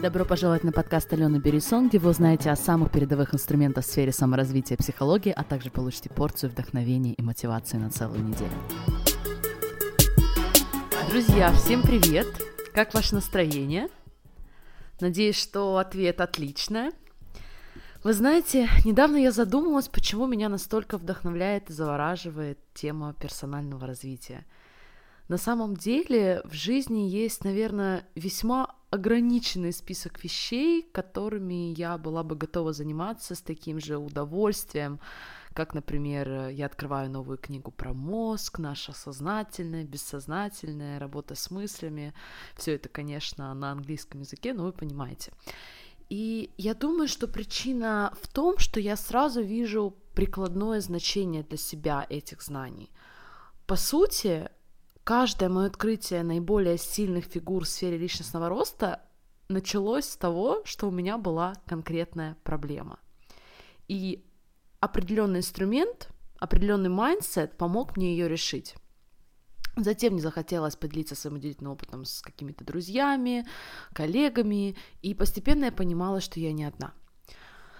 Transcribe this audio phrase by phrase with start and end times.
[0.00, 4.12] Добро пожаловать на подкаст Алены Берисон, где вы узнаете о самых передовых инструментах в сфере
[4.12, 8.52] саморазвития и психологии, а также получите порцию вдохновения и мотивации на целую неделю.
[11.10, 12.28] Друзья, всем привет!
[12.72, 13.88] Как ваше настроение?
[15.00, 16.92] Надеюсь, что ответ отличное.
[18.04, 24.46] Вы знаете, недавно я задумалась, почему меня настолько вдохновляет и завораживает тема персонального развития.
[25.26, 32.36] На самом деле в жизни есть, наверное, весьма ограниченный список вещей, которыми я была бы
[32.36, 35.00] готова заниматься с таким же удовольствием,
[35.52, 42.14] как, например, я открываю новую книгу про мозг, наше сознательное, бессознательное, работа с мыслями.
[42.56, 45.32] Все это, конечно, на английском языке, но вы понимаете.
[46.08, 52.06] И я думаю, что причина в том, что я сразу вижу прикладное значение для себя
[52.08, 52.90] этих знаний.
[53.66, 54.48] По сути,
[55.08, 59.00] каждое мое открытие наиболее сильных фигур в сфере личностного роста
[59.48, 62.98] началось с того, что у меня была конкретная проблема.
[63.88, 64.22] И
[64.80, 68.74] определенный инструмент, определенный mindset помог мне ее решить.
[69.76, 73.46] Затем мне захотелось поделиться своим удивительным опытом с какими-то друзьями,
[73.94, 76.92] коллегами, и постепенно я понимала, что я не одна.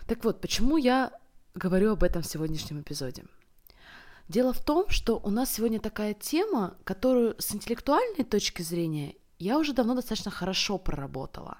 [0.07, 1.13] Так вот, почему я
[1.55, 3.25] говорю об этом в сегодняшнем эпизоде?
[4.29, 9.59] Дело в том, что у нас сегодня такая тема, которую с интеллектуальной точки зрения я
[9.59, 11.59] уже давно достаточно хорошо проработала.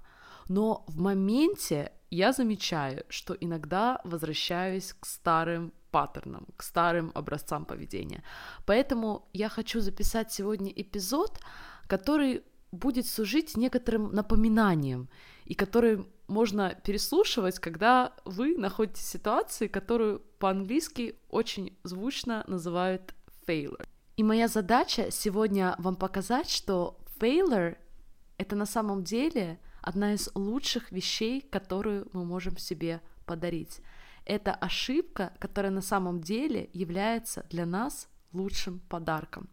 [0.48, 8.22] Но в моменте я замечаю, что иногда возвращаюсь к старым паттернам, к старым образцам поведения.
[8.66, 11.41] Поэтому я хочу записать сегодня эпизод,
[11.86, 15.08] который будет служить некоторым напоминанием
[15.47, 23.14] и который можно переслушивать, когда вы находитесь в ситуации, которую по-английски очень звучно называют
[23.46, 23.86] failure.
[24.16, 27.76] И моя задача сегодня вам показать, что failure—
[28.38, 33.80] это на самом деле одна из лучших вещей, которую мы можем себе подарить.
[34.24, 39.48] Это ошибка, которая на самом деле является для нас лучшим подарком.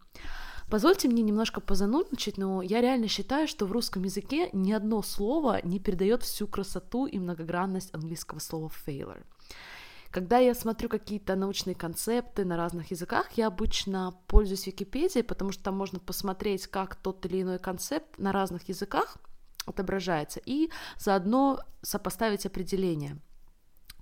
[0.68, 5.60] Позвольте мне немножко позанудничать, но я реально считаю, что в русском языке ни одно слово
[5.64, 9.22] не передает всю красоту и многогранность английского слова failure.
[10.10, 15.62] Когда я смотрю какие-то научные концепты на разных языках, я обычно пользуюсь Википедией, потому что
[15.64, 19.18] там можно посмотреть, как тот или иной концепт на разных языках
[19.66, 23.18] отображается, и заодно сопоставить определение.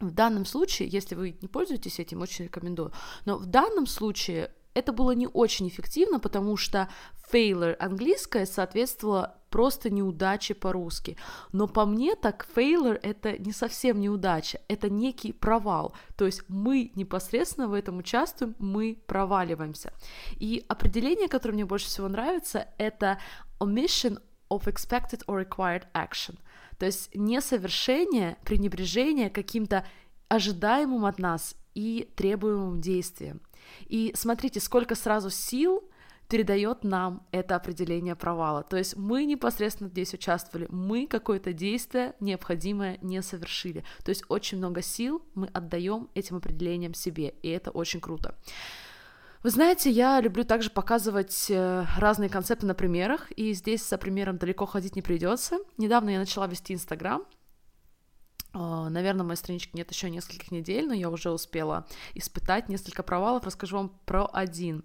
[0.01, 2.93] В данном случае, если вы не пользуетесь этим, очень рекомендую,
[3.25, 6.89] но в данном случае это было не очень эффективно, потому что
[7.33, 11.17] failure английское соответствовало просто неудаче по-русски.
[11.53, 15.95] Но по мне так failure это не совсем неудача, это некий провал.
[16.17, 19.93] То есть мы непосредственно в этом участвуем, мы проваливаемся.
[20.41, 23.21] И определение, которое мне больше всего нравится, это
[23.61, 24.21] omission
[24.51, 26.37] of expected or required action.
[26.79, 29.87] То есть несовершение, пренебрежение каким-то
[30.29, 33.41] ожидаемым от нас и требуемым действием.
[33.87, 35.83] И смотрите, сколько сразу сил
[36.29, 38.63] передает нам это определение провала.
[38.63, 43.85] То есть мы непосредственно здесь участвовали, мы какое-то действие необходимое не совершили.
[44.05, 48.35] То есть очень много сил мы отдаем этим определениям себе, и это очень круто.
[49.43, 54.39] Вы знаете, я люблю также показывать э, разные концепты на примерах, и здесь за примером
[54.39, 55.59] далеко ходить не придется.
[55.77, 57.25] Недавно я начала вести Инстаграм,
[58.55, 63.45] Наверное, моей странички нет еще нескольких недель, но я уже успела испытать несколько провалов.
[63.45, 64.85] Расскажу вам про один.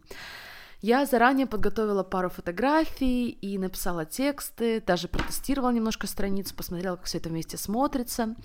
[0.81, 7.17] Я заранее подготовила пару фотографий и написала тексты, даже протестировала немножко страницу, посмотрела, как все
[7.19, 8.35] это вместе смотрится.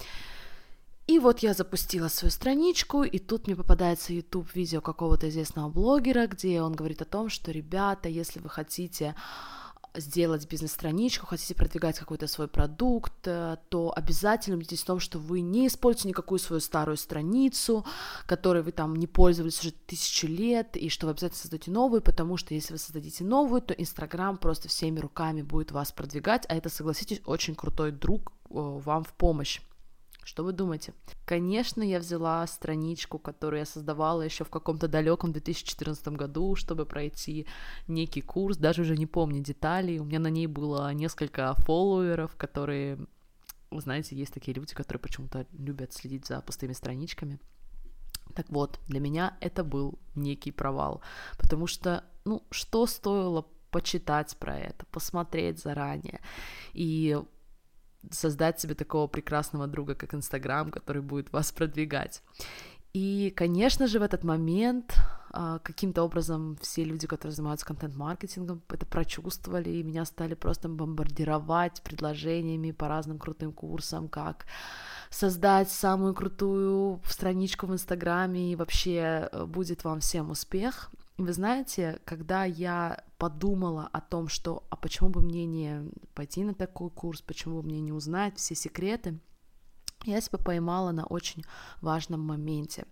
[1.06, 6.26] И вот я запустила свою страничку, и тут мне попадается YouTube видео какого-то известного блогера,
[6.26, 9.14] где он говорит о том, что, ребята, если вы хотите
[9.94, 15.41] сделать бизнес-страничку, хотите продвигать какой-то свой продукт, э, то обязательно убедитесь в том, что вы
[15.41, 17.84] не используете никакую свою старую страницу,
[18.27, 22.37] которой вы там не пользовались уже тысячу лет, и что вы обязательно создаете новую, потому
[22.37, 26.69] что если вы создадите новую, то Инстаграм просто всеми руками будет вас продвигать, а это,
[26.69, 29.61] согласитесь, очень крутой друг э, вам в помощь.
[30.25, 30.94] Что вы думаете?
[31.26, 37.47] Конечно, я взяла страничку, которую я создавала еще в каком-то далеком 2014 году, чтобы пройти
[37.88, 39.99] некий курс, даже уже не помню деталей.
[39.99, 42.99] У меня на ней было несколько фолловеров, которые,
[43.71, 47.38] знаете, есть такие люди, которые почему-то любят следить за пустыми страничками.
[48.35, 51.03] Так вот, для меня это был некий провал,
[51.38, 56.21] потому что, ну, что стоило почитать про это, посмотреть заранее.
[56.73, 57.21] И
[58.10, 62.22] создать себе такого прекрасного друга, как Инстаграм, который будет вас продвигать.
[62.92, 64.94] И, конечно же, в этот момент
[65.32, 71.82] а, каким-то образом все люди, которые занимаются контент-маркетингом, это прочувствовали, и меня стали просто бомбардировать
[71.82, 74.46] предложениями по разным крутым курсам, как
[75.10, 80.92] создать самую крутую страничку в Инстаграме, и вообще э, будет вам всем успех.
[81.18, 86.53] Вы знаете, когда я подумала о том, что а почему бы мне не пойти на
[86.53, 89.19] такой курс, почему бы мне не узнать все секреты,
[90.05, 91.43] я себя поймала на очень
[91.81, 92.85] важном моменте.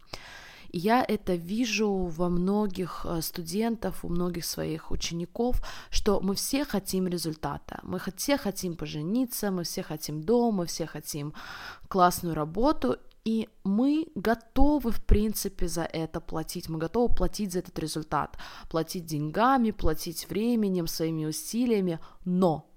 [0.71, 7.09] Я это вижу во многих э, студентов, у многих своих учеников, что мы все хотим
[7.09, 7.81] результата.
[7.83, 11.35] Мы все хотим пожениться, мы все хотим дом, мы все хотим
[11.89, 16.69] классную работу, и мы готовы, в принципе, за это платить.
[16.69, 18.37] Мы готовы платить за этот результат.
[18.69, 22.01] Платить деньгами, платить временем, своими усилиями.
[22.25, 22.69] Но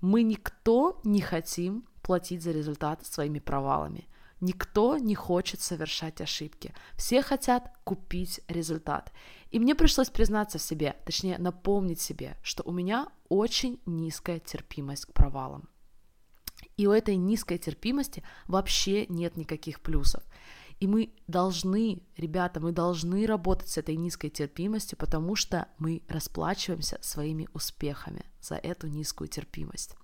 [0.00, 4.08] мы никто не хотим платить за результат своими провалами.
[4.40, 6.74] Никто не хочет совершать ошибки.
[6.96, 9.12] Все хотят купить результат.
[9.52, 15.06] И мне пришлось признаться в себе, точнее напомнить себе, что у меня очень низкая терпимость
[15.06, 15.68] к провалам.
[16.82, 20.24] И у этой низкой терпимости вообще нет никаких плюсов.
[20.80, 26.98] И мы должны, ребята, мы должны работать с этой низкой терпимостью, потому что мы расплачиваемся
[27.00, 29.94] своими успехами за эту низкую терпимость.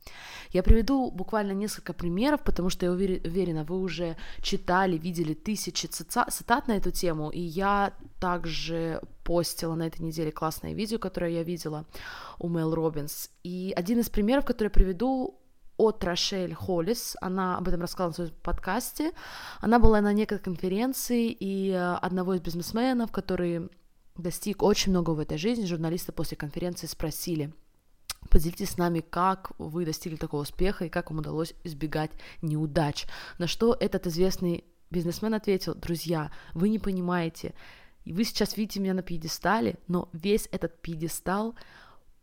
[0.51, 6.69] Я приведу буквально несколько примеров, потому что я уверена, вы уже читали, видели тысячи цитат
[6.69, 11.87] на эту тему, и я также постила на этой неделе классное видео, которое я видела
[12.39, 13.31] у Мэл Робинс.
[13.43, 15.41] И один из примеров, который я приведу,
[15.79, 19.13] от Рошель Холлис, она об этом рассказала в своем подкасте.
[19.61, 23.71] Она была на некой конференции, и э, одного из бизнесменов, который
[24.17, 27.53] достиг очень много в этой жизни, журналисты после конференции спросили,
[28.31, 32.11] Поделитесь с нами, как вы достигли такого успеха и как вам удалось избегать
[32.43, 33.07] неудач.
[33.39, 37.55] На что этот известный бизнесмен ответил, друзья, вы не понимаете,
[38.05, 41.55] вы сейчас видите меня на пьедестале, но весь этот пьедестал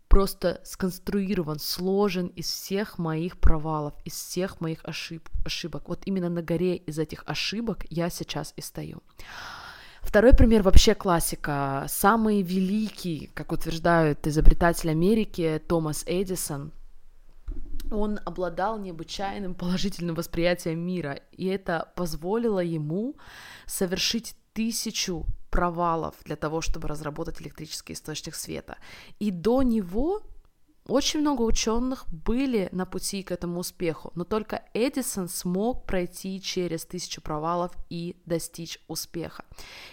[0.07, 5.89] просто сконструирован, сложен из всех моих провалов, из всех моих ошиб ошибок.
[5.89, 9.01] Вот именно на горе из этих ошибок я сейчас и стою.
[10.01, 11.85] Второй пример вообще классика.
[11.89, 16.71] Самый великий, как утверждают изобретатель Америки Томас Эдисон,
[17.91, 23.15] он обладал необычайным положительным восприятием мира, и это позволило ему
[23.65, 25.25] совершить тысячу
[25.55, 28.75] провалов для того, чтобы разработать электрический источник света.
[29.19, 30.21] И до него
[30.87, 36.85] очень много ученых были на пути к этому успеху, но только Эдисон смог пройти через
[36.85, 39.45] тысячу провалов и достичь успеха.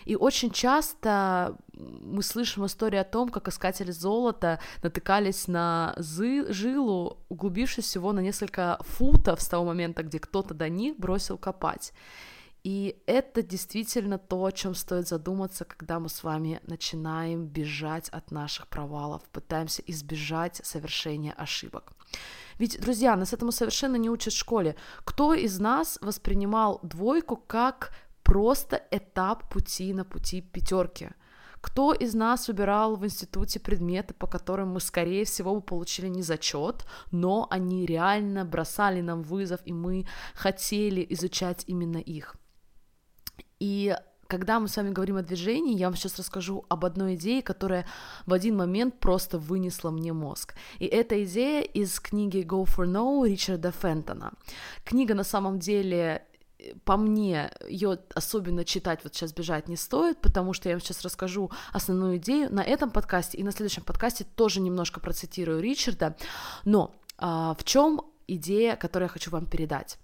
[0.05, 7.85] И очень часто мы слышим истории о том, как искатели золота натыкались на жилу, углубившись
[7.85, 11.93] всего на несколько футов с того момента, где кто-то до них бросил копать.
[12.65, 18.31] И это действительно то, о чем стоит задуматься, когда мы с вами начинаем бежать от
[18.31, 21.93] наших провалов, пытаемся избежать совершения ошибок.
[22.59, 24.77] Ведь, друзья, нас этому совершенно не учат в школе.
[25.05, 27.93] Кто из нас воспринимал двойку как
[28.23, 31.11] просто этап пути на пути пятерки?
[31.61, 36.23] Кто из нас выбирал в институте предметы, по которым мы, скорее всего, бы получили не
[36.23, 42.37] зачет, но они реально бросали нам вызов, и мы хотели изучать именно их?
[43.63, 47.43] И когда мы с вами говорим о движении, я вам сейчас расскажу об одной идее,
[47.43, 47.87] которая
[48.27, 50.55] в один момент просто вынесла мне мозг.
[50.81, 54.33] И эта идея из книги Go for No Ричарда Фентона.
[54.85, 56.25] Книга на самом деле
[56.85, 61.03] по мне, ее особенно читать вот сейчас бежать не стоит, потому что я вам сейчас
[61.03, 66.17] расскажу основную идею на этом подкасте и на следующем подкасте тоже немножко процитирую Ричарда.
[66.65, 69.99] Но а, в чем идея, которую я хочу вам передать.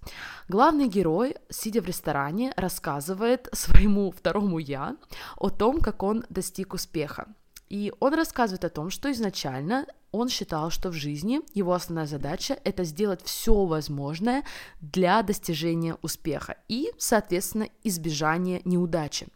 [0.49, 4.97] Главный герой, сидя в ресторане, рассказывает своему второму я
[5.37, 7.29] о том, как он достиг успеха.
[7.69, 12.59] И он рассказывает о том, что изначально он считал, что в жизни его основная задача
[12.65, 14.45] это сделать все возможное
[14.81, 19.29] для достижения успеха и, соответственно, избежания неудачи.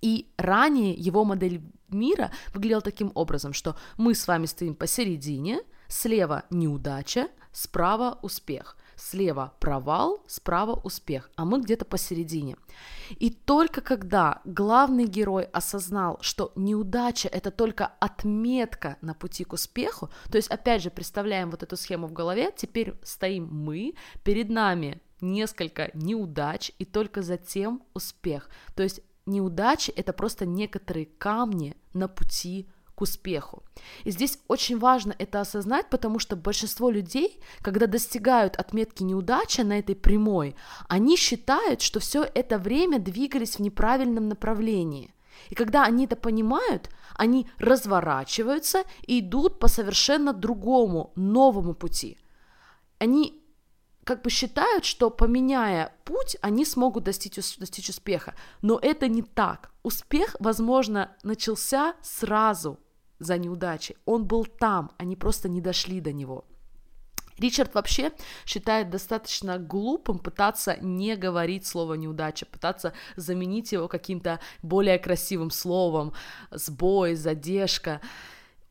[0.00, 6.44] И ранее его модель мира выглядела таким образом, что мы с вами стоим посередине, слева
[6.50, 12.56] неудача, справа успех, слева провал, справа успех, а мы где-то посередине.
[13.18, 20.10] И только когда главный герой осознал, что неудача это только отметка на пути к успеху,
[20.30, 25.00] то есть опять же представляем вот эту схему в голове, теперь стоим мы, перед нами
[25.20, 28.48] несколько неудач и только затем успех.
[28.74, 33.62] То есть неудачи это просто некоторые камни на пути к успеху.
[34.04, 39.78] И здесь очень важно это осознать, потому что большинство людей, когда достигают отметки неудачи на
[39.78, 40.54] этой прямой,
[40.88, 45.14] они считают, что все это время двигались в неправильном направлении.
[45.48, 52.18] И когда они это понимают, они разворачиваются и идут по совершенно другому, новому пути.
[52.98, 53.40] Они
[54.04, 58.34] как бы считают, что поменяя путь, они смогут достичь, достичь успеха.
[58.62, 59.70] Но это не так.
[59.82, 62.78] Успех, возможно, начался сразу
[63.20, 63.96] за неудачей.
[64.04, 66.44] Он был там, они просто не дошли до него.
[67.38, 68.12] Ричард вообще
[68.44, 76.12] считает достаточно глупым пытаться не говорить слово неудача, пытаться заменить его каким-то более красивым словом,
[76.50, 78.00] сбой, задержка.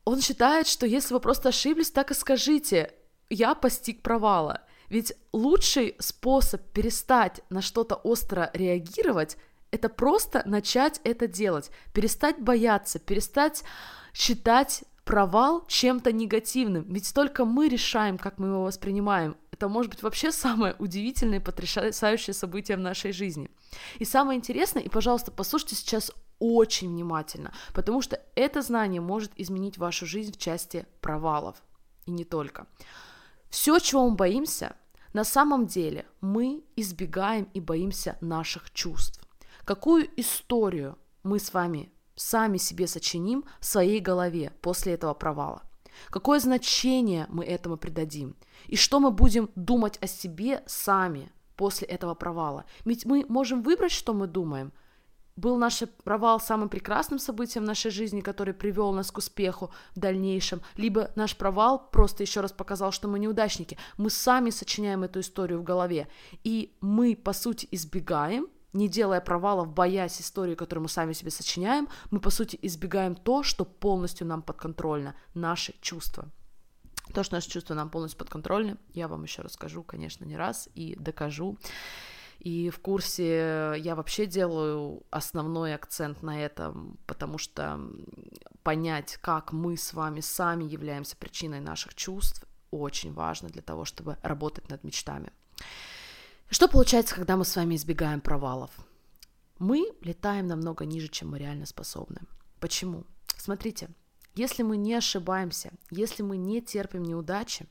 [0.04, 2.92] Он считает, что если вы просто ошиблись, так и скажите,
[3.28, 4.62] я постиг провала.
[4.88, 9.36] Ведь лучший способ перестать на что-то остро реагировать
[9.70, 13.64] это просто начать это делать, перестать бояться, перестать
[14.12, 16.84] считать провал чем-то негативным.
[16.92, 19.36] Ведь только мы решаем, как мы его воспринимаем.
[19.50, 23.50] Это может быть вообще самое удивительное и потрясающее событие в нашей жизни.
[23.98, 29.78] И самое интересное, и, пожалуйста, послушайте сейчас очень внимательно, потому что это знание может изменить
[29.78, 31.62] вашу жизнь в части провалов.
[32.06, 32.66] И не только.
[33.50, 34.74] Все, чего мы боимся,
[35.12, 39.20] на самом деле мы избегаем и боимся наших чувств.
[39.70, 45.62] Какую историю мы с вами сами себе сочиним в своей голове после этого провала?
[46.08, 48.34] Какое значение мы этому придадим?
[48.66, 52.64] И что мы будем думать о себе сами после этого провала?
[52.84, 54.72] Ведь мы можем выбрать, что мы думаем,
[55.36, 60.00] был наш провал самым прекрасным событием в нашей жизни, который привел нас к успеху в
[60.00, 63.78] дальнейшем, либо наш провал просто еще раз показал, что мы неудачники.
[63.98, 66.08] Мы сами сочиняем эту историю в голове,
[66.42, 71.88] и мы, по сути, избегаем не делая провалов, боясь истории, которую мы сами себе сочиняем,
[72.10, 76.28] мы, по сути, избегаем то, что полностью нам подконтрольно, наши чувства.
[77.14, 80.94] То, что наши чувства нам полностью подконтрольны, я вам еще расскажу, конечно, не раз и
[80.96, 81.58] докажу.
[82.38, 87.80] И в курсе я вообще делаю основной акцент на этом, потому что
[88.62, 94.16] понять, как мы с вами сами являемся причиной наших чувств, очень важно для того, чтобы
[94.22, 95.32] работать над мечтами.
[96.52, 98.72] Что получается, когда мы с вами избегаем провалов?
[99.60, 102.22] Мы летаем намного ниже, чем мы реально способны.
[102.58, 103.04] Почему?
[103.36, 103.88] Смотрите,
[104.34, 107.68] если мы не ошибаемся, если мы не терпим неудачи,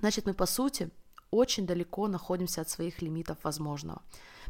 [0.00, 0.90] значит мы по сути
[1.30, 4.02] очень далеко находимся от своих лимитов возможного.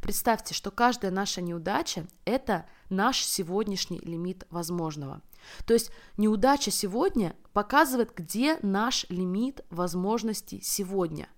[0.02, 5.22] Представьте, что каждая наша неудача– это наш сегодняшний лимит возможного.
[5.64, 11.28] То есть неудача сегодня показывает, где наш лимит возможностей сегодня.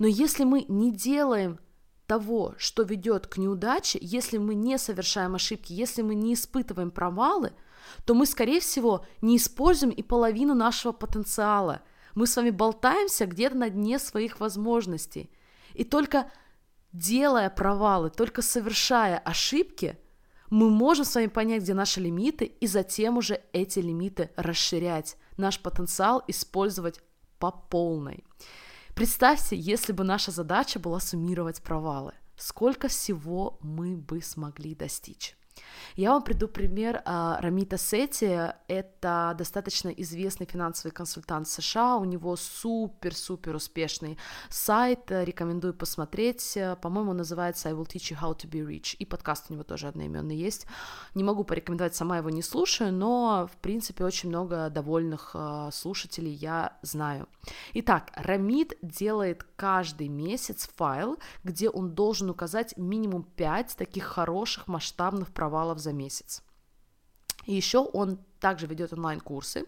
[0.00, 1.60] Но если мы не делаем
[2.06, 7.52] того, что ведет к неудаче, если мы не совершаем ошибки, если мы не испытываем провалы,
[8.04, 11.82] то мы, скорее всего, не используем и половину нашего потенциала–
[12.14, 15.30] мы с вами болтаемся где-то на дне своих возможностей.
[15.74, 16.30] И только
[16.92, 19.98] делая провалы, только совершая ошибки,
[20.50, 25.60] мы можем с вами понять, где наши лимиты, и затем уже эти лимиты расширять, наш
[25.60, 27.00] потенциал использовать
[27.38, 28.24] по полной.
[29.00, 35.38] Представьте, если бы наша задача была суммировать провалы, сколько всего мы бы смогли достичь.
[35.96, 38.52] Я вам приду пример а, Рамита Сети.
[38.68, 41.96] Это достаточно известный финансовый консультант США.
[41.96, 45.10] У него супер-супер успешный сайт.
[45.10, 46.56] Рекомендую посмотреть.
[46.80, 48.96] По-моему, называется I will teach you how to be rich.
[48.98, 50.66] И подкаст у него тоже одноименный есть.
[51.14, 56.32] Не могу порекомендовать, сама его не слушаю, но, в принципе, очень много довольных а, слушателей
[56.32, 57.28] я знаю.
[57.74, 65.32] Итак, Рамит делает каждый месяц файл, где он должен указать минимум 5 таких хороших масштабных
[65.50, 66.42] провалов за месяц.
[67.46, 69.64] Еще он также ведет онлайн-курсы,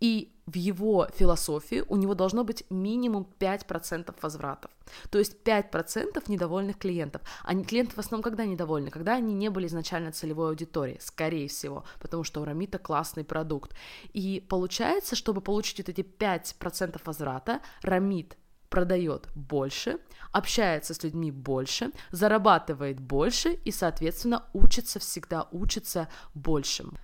[0.00, 4.70] и в его философии у него должно быть минимум 5% возвратов.
[5.10, 7.22] То есть 5% недовольных клиентов.
[7.44, 8.90] Они клиенты в основном когда недовольны?
[8.90, 13.74] Когда они не были изначально целевой аудиторией, скорее всего, потому что у Рамита классный продукт.
[14.14, 18.36] И получается, чтобы получить вот эти 5% возврата, Рамит
[18.70, 19.98] продает больше,
[20.32, 26.96] общается с людьми больше, зарабатывает больше и, соответственно, учится всегда, учится большим.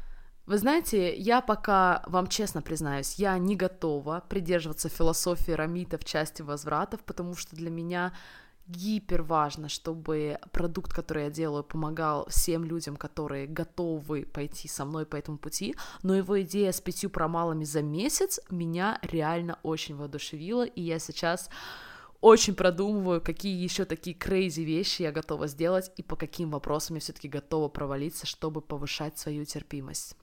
[0.46, 6.40] Вы знаете, я пока, вам честно признаюсь, я не готова придерживаться философии Рамита в части
[6.40, 8.12] возвратов, потому что для меня
[8.68, 15.06] гипер важно, чтобы продукт, который я делаю, помогал всем людям, которые готовы пойти со мной
[15.06, 20.64] по этому пути, но его идея с пятью промалами за месяц меня реально очень воодушевила,
[20.64, 21.48] и я сейчас
[22.20, 27.00] очень продумываю, какие еще такие крейзи вещи я готова сделать и по каким вопросам я
[27.00, 30.16] все-таки готова провалиться, чтобы повышать свою терпимость.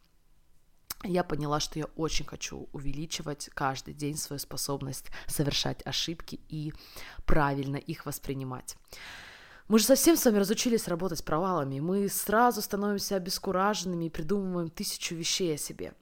[1.03, 6.73] Я поняла, что я очень хочу увеличивать каждый день свою способность совершать ошибки и
[7.25, 8.75] правильно их воспринимать.
[9.67, 11.79] Мы же совсем с вами разучились работать с провалами.
[11.79, 15.93] Мы сразу становимся обескураженными и придумываем тысячу вещей о себе.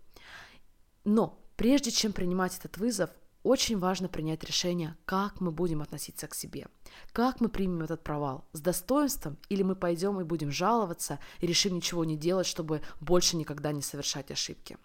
[1.04, 3.10] Но прежде чем принимать этот вызов,
[3.44, 6.68] очень важно принять решение, как мы будем относиться к себе,
[7.12, 11.74] как мы примем этот провал, с достоинством или мы пойдем и будем жаловаться и решим
[11.74, 14.78] ничего не делать, чтобы больше никогда не совершать ошибки.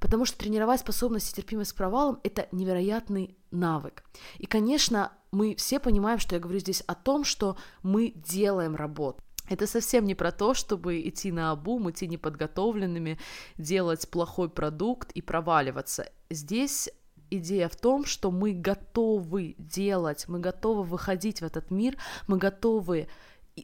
[0.00, 4.04] Потому что тренировать способность и терпимость к провалам– это невероятный навык.
[4.38, 9.22] И, конечно, мы все понимаем, что я говорю здесь о том, что мы делаем работу.
[9.48, 13.18] Это совсем не про то, чтобы идти на обум, идти неподготовленными,
[13.56, 16.10] делать плохой продукт и проваливаться.
[16.28, 16.90] Здесь
[17.30, 23.08] идея в том, что мы готовы делать, мы готовы выходить в этот мир, мы готовы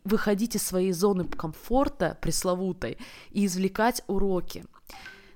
[0.04, 2.98] выходить из своей зоны комфорта пресловутой
[3.30, 4.64] и извлекать уроки.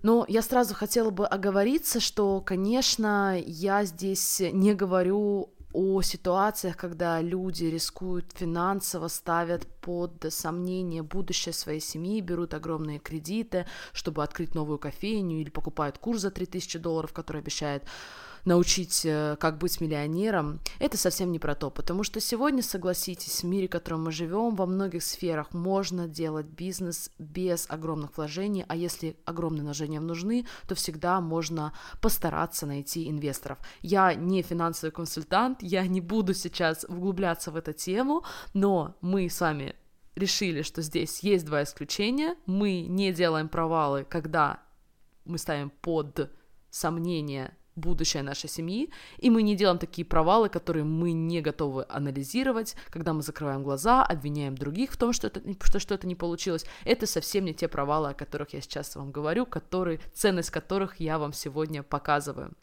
[0.02, 7.21] Но я сразу хотела бы оговориться, что, конечно, я здесь не говорю о ситуациях, когда
[7.21, 14.78] люди рискуют финансово, ставят под сомнение будущее своей семьи, берут огромные кредиты, чтобы открыть новую
[14.78, 17.85] кофейню или покупают курс за 3000 долларов, который обещает
[18.49, 23.47] научить, э, как быть миллионером, это совсем не про то, потому что сегодня, согласитесь, в
[23.47, 28.75] мире, в котором мы живем, во многих сферах можно делать бизнес без огромных вложений, а
[28.75, 33.59] если огромные вложения нужны, то всегда можно постараться найти инвесторов.
[33.83, 38.25] Я не финансовый консультант, я не буду сейчас углубляться в эту тему,
[38.55, 39.76] но мы с вами
[40.17, 42.35] решили, что здесь есть два исключения.
[42.47, 44.62] Мы не делаем провалы, когда
[45.26, 46.31] мы ставим под
[46.71, 52.76] сомнение будущее нашей семьи, и мы не делаем такие провалы, которые мы не готовы анализировать,
[52.90, 56.64] когда мы закрываем глаза, обвиняем других в том, что это, что, что это не получилось.
[56.85, 61.18] Это совсем не те провалы, о которых я сейчас вам говорю, которые, ценность которых я
[61.18, 62.54] вам сегодня показываю.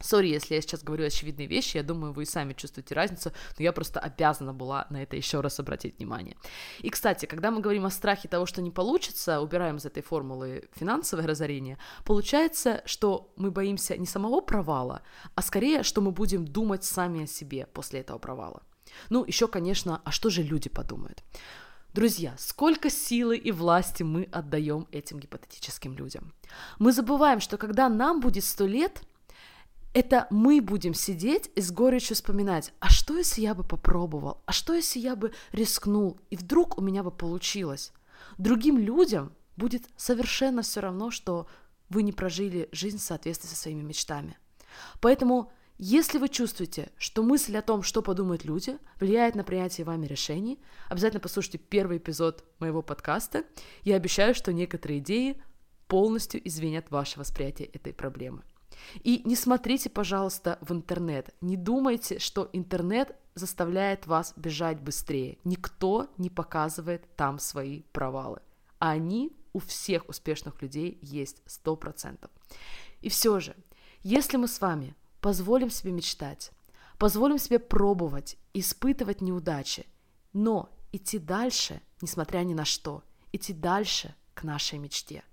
[0.00, 3.62] Сори, если я сейчас говорю очевидные вещи, я думаю, вы и сами чувствуете разницу, но
[3.62, 6.36] я просто обязана была на это еще раз обратить внимание.
[6.80, 10.68] И, кстати, когда мы говорим о страхе того, что не получится, убираем из этой формулы
[10.74, 15.02] финансовое разорение, получается, что мы боимся не самого провала,
[15.34, 18.62] а скорее, что мы будем думать сами о себе после этого провала.
[19.10, 21.22] Ну, еще, конечно, а что же люди подумают?
[21.94, 26.32] Друзья, сколько силы и власти мы отдаем этим гипотетическим людям.
[26.78, 29.02] Мы забываем, что когда нам будет сто лет,
[29.94, 34.52] это мы будем сидеть и с горечью вспоминать, а что если я бы попробовал, а
[34.52, 37.92] что если я бы рискнул, и вдруг у меня бы получилось.
[38.36, 41.46] Другим людям будет совершенно все равно, что
[41.88, 44.36] вы не прожили жизнь в соответствии со своими мечтами.
[45.00, 50.06] Поэтому, если вы чувствуете, что мысль о том, что подумают люди, влияет на принятие вами
[50.06, 53.44] решений, обязательно послушайте первый эпизод моего подкаста.
[53.82, 55.42] Я обещаю, что некоторые идеи
[55.86, 58.42] полностью изменят ваше восприятие этой проблемы.
[59.02, 61.34] И не смотрите, пожалуйста, в интернет.
[61.40, 65.38] Не думайте, что интернет заставляет вас бежать быстрее.
[65.44, 68.40] Никто не показывает там свои провалы.
[68.78, 72.28] А они у всех успешных людей есть 100%.
[73.00, 73.56] И все же,
[74.02, 76.50] если мы с вами позволим себе мечтать,
[76.98, 79.86] позволим себе пробовать, испытывать неудачи,
[80.32, 85.24] но идти дальше, несмотря ни на что, идти дальше к нашей мечте–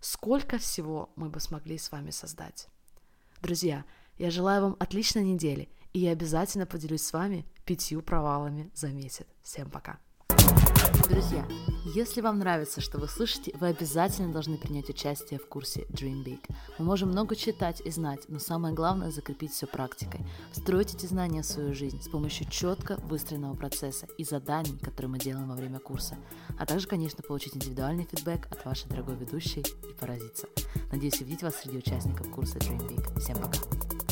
[0.00, 2.68] сколько всего мы бы смогли с вами создать.
[3.40, 3.84] Друзья,
[4.18, 9.26] я желаю вам отличной недели, и я обязательно поделюсь с вами пятью провалами за месяц.
[9.42, 9.98] Всем пока!
[11.08, 11.48] Друзья,
[11.94, 16.40] если вам нравится, что вы слышите, вы обязательно должны принять участие в курсе Dream Big.
[16.78, 20.20] Мы можем много читать и знать, но самое главное– закрепить все практикой.
[20.52, 25.18] Строить эти знания в свою жизнь с помощью четко выстроенного процесса и заданий, которые мы
[25.18, 26.16] делаем во время курса.
[26.58, 30.46] А также, конечно, получить индивидуальный фидбэк от вашей дорогой ведущей и поразиться.
[30.92, 33.18] Надеюсь увидеть вас среди участников курса Dream Big.
[33.18, 34.07] Всем пока!